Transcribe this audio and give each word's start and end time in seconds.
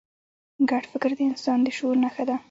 ګډ 0.69 0.83
فکر 0.91 1.11
د 1.17 1.19
انسان 1.29 1.57
د 1.65 1.67
شعور 1.77 1.95
نښه 2.03 2.23
ده. 2.29 2.35